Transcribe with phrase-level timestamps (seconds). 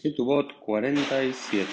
[0.00, 1.66] Ketubot 47.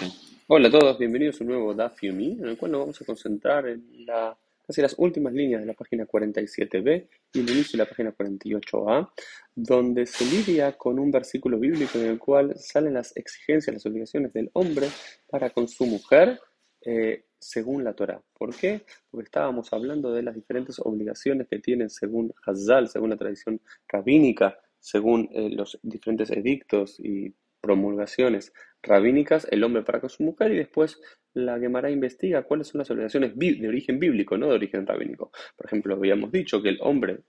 [0.48, 3.06] Hola a todos, bienvenidos a un nuevo Daf Yomi, en el cual nos vamos a
[3.06, 7.84] concentrar en la, casi las últimas líneas de la página 47b y el inicio de
[7.84, 9.12] la página 48a,
[9.54, 14.34] donde se lidia con un versículo bíblico en el cual salen las exigencias, las obligaciones
[14.34, 14.88] del hombre
[15.30, 16.40] para con su mujer
[16.82, 18.24] eh, según la Torah.
[18.34, 18.82] ¿Por qué?
[19.12, 24.58] Porque estábamos hablando de las diferentes obligaciones que tienen según Hazal, según la tradición rabínica,
[24.80, 27.32] según eh, los diferentes edictos y
[27.66, 28.54] promulgaciones
[28.84, 31.02] rabínicas, el hombre para con su mujer, y después
[31.34, 35.32] la Gemara investiga cuáles son las obligaciones de origen bíblico, no de origen rabínico.
[35.58, 37.22] Por ejemplo, habíamos dicho que el hombre,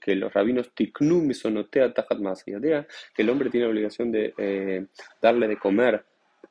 [0.00, 2.18] que los rabinos tiknum misonotea tajat
[3.14, 4.86] que el hombre tiene la obligación de eh,
[5.22, 6.04] darle de comer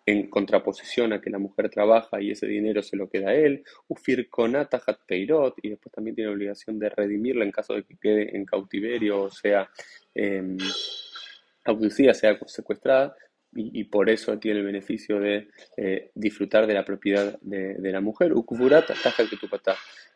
[0.05, 3.63] en contraposición a que la mujer trabaja y ese dinero se lo queda a él,
[3.87, 4.29] ufir
[4.69, 8.35] tajat peirot, y después también tiene la obligación de redimirla en caso de que quede
[8.37, 9.69] en cautiverio o sea
[10.13, 10.57] eh,
[12.13, 13.15] sea secuestrada,
[13.55, 18.33] y, por eso tiene el beneficio de eh, disfrutar de la propiedad de, la mujer.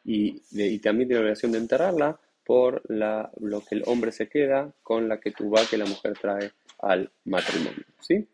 [0.04, 4.28] Y, y también tiene la obligación de enterrarla por la, lo que el hombre se
[4.28, 7.86] queda con la que tú que la mujer trae al matrimonio.
[8.00, 8.28] ¿sí?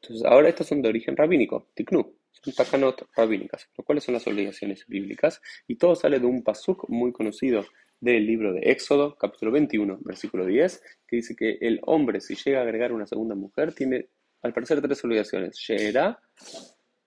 [0.00, 3.68] Entonces, ahora estos son de origen rabínico, tiknu, son takanot rabínicas.
[3.84, 5.42] ¿Cuáles son las obligaciones bíblicas?
[5.66, 7.64] Y todo sale de un pasuk muy conocido
[7.98, 12.60] del libro de Éxodo, capítulo 21, versículo 10, que dice que el hombre, si llega
[12.60, 14.06] a agregar una segunda mujer, tiene
[14.42, 15.56] al parecer tres obligaciones.
[15.56, 16.18] Sheera,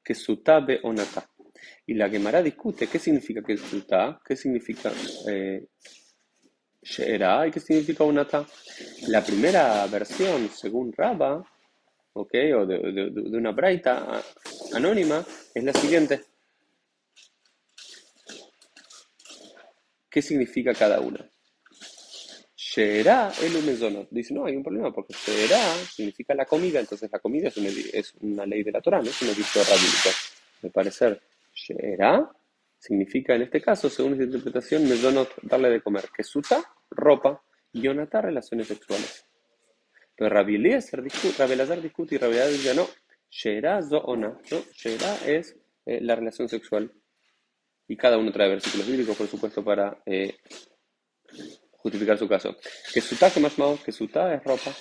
[0.04, 1.30] Kesutá, Onata.
[1.86, 4.92] Y la Gemara discute qué significa Kesutá, qué significa
[5.28, 5.68] eh,
[6.82, 8.46] y qué significa Onata.
[9.08, 11.44] La primera versión, según Raba,
[12.14, 12.78] okay, o de,
[13.38, 14.22] una braita
[14.74, 16.22] anónima, es la siguiente.
[20.10, 21.30] ¿Qué significa cada una?
[22.80, 24.08] Sheera el mezonot.
[24.10, 27.68] Dice, no, hay un problema, porque Sheera significa la comida, entonces la comida es una,
[27.68, 30.10] es una ley de la Torah, no es un edicto rabínico.
[30.64, 31.22] Al parecer,
[31.54, 32.32] Sheera
[32.78, 36.06] significa en este caso, según esta interpretación, mezonot, darle de comer.
[36.16, 39.26] Kesuta, ropa, y relaciones sexuales.
[40.16, 42.88] Pero Rabbi Eliezer discute, discute y dice, no,
[43.30, 44.58] Sheera zoona, ¿no?
[44.74, 45.54] Sheera es
[45.86, 46.90] eh, la relación sexual.
[47.90, 50.38] Y cada uno trae versículos bíblicos, por supuesto, para eh,
[51.82, 52.56] justificar su caso.
[52.94, 54.72] Que suta, que más es ropa.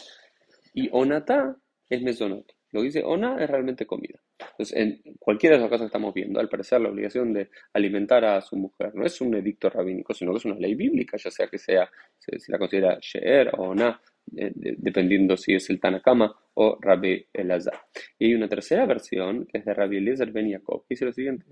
[0.75, 1.57] Y onata
[1.89, 2.53] es mesonot.
[2.71, 4.21] Lo que dice ona es realmente comida.
[4.39, 8.25] Entonces, en cualquiera de los casos que estamos viendo, al parecer la obligación de alimentar
[8.25, 11.31] a su mujer no es un edicto rabínico, sino que es una ley bíblica, ya
[11.31, 14.01] sea que sea, si la considera sheer o ona,
[14.37, 17.81] eh, dependiendo si es el Tanakama o Rabbi Elazar.
[18.19, 21.13] Y hay una tercera versión, que es de Rabbi Elazar Ben Yaakov, que dice lo
[21.13, 21.47] siguiente,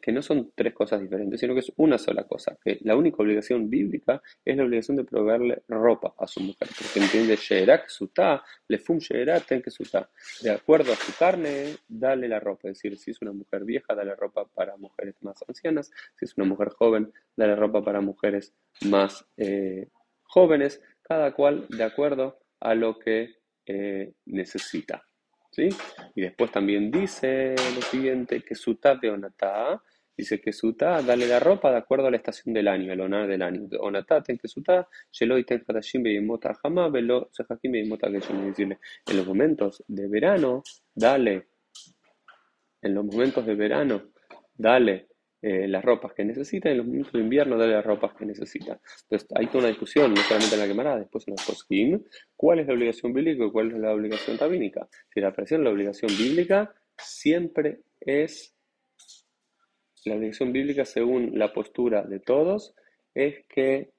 [0.00, 3.22] que no son tres cosas diferentes, sino que es una sola cosa, que la única
[3.22, 8.42] obligación bíblica es la obligación de proveerle ropa a su mujer, porque entiende Sheerak Sutá,
[8.68, 10.10] le fum Sheerak ten Sutá.
[10.42, 13.94] De acuerdo a su carne, dale la ropa, es decir, si es una mujer vieja,
[13.94, 18.54] dale ropa para mujeres más ancianas, si es una mujer joven, dale ropa para mujeres
[18.86, 19.88] más eh,
[20.22, 25.04] jóvenes, cada cual de acuerdo a lo que eh, necesita.
[25.50, 25.68] ¿sí?
[26.14, 29.82] Y después también dice lo siguiente, que suta de onata,
[30.16, 33.26] dice que suta, dale la ropa de acuerdo a la estación del año, el onar
[33.26, 33.68] del año.
[33.80, 34.88] Onata, ten que suta,
[35.20, 35.64] y ten
[36.26, 37.30] mota jama, velo
[37.86, 40.62] mota que decirle, en los momentos de verano,
[40.94, 41.48] dale,
[42.80, 44.02] en los momentos de verano,
[44.54, 45.08] dale
[45.46, 48.80] eh, las ropas que necesita en los momentos de invierno darle las ropas que necesita.
[49.02, 52.02] Entonces, hay toda una discusión, no solamente en la quemarada, después en la poskim,
[52.34, 54.88] cuál es la obligación bíblica y cuál es la obligación rabínica.
[55.12, 58.56] Si la presión, la obligación bíblica siempre es,
[60.06, 62.74] la obligación bíblica según la postura de todos,
[63.12, 63.92] es que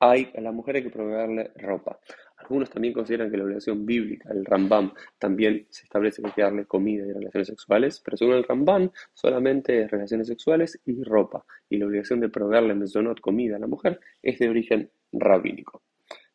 [0.00, 2.00] hay, a la mujer hay que proveerle ropa.
[2.44, 6.42] Algunos también consideran que la obligación bíblica, el Rambam, también se establece que hay que
[6.42, 11.46] darle comida y relaciones sexuales, pero según el Rambam, solamente es relaciones sexuales y ropa.
[11.70, 15.82] Y la obligación de proveerle mesonot comida a la mujer es de origen rabínico.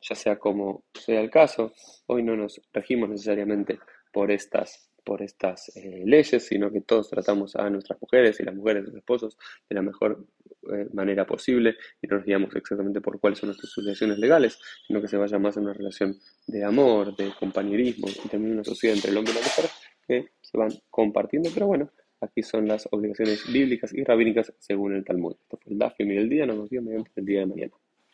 [0.02, 1.74] Ya sea como sea el caso,
[2.08, 3.78] hoy no nos regimos necesariamente
[4.12, 8.56] por estas por estas eh, leyes, sino que todos tratamos a nuestras mujeres y las
[8.56, 9.38] mujeres, de los esposos,
[9.70, 10.26] de la mejor
[10.72, 15.02] eh, manera posible y no nos guiamos exactamente por cuáles son nuestras obligaciones legales, sino
[15.02, 16.18] que se vaya más en una relación
[16.48, 19.66] de amor, de compañerismo y también una sociedad entre el hombre y la mujer
[20.08, 21.92] que se van compartiendo, pero bueno,
[22.22, 25.36] aquí son las obligaciones bíblicas y rabínicas según el Talmud.
[25.42, 27.74] Esto fue el Dafim y día, nos vemos el día de mañana.